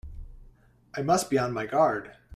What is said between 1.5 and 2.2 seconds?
my guard!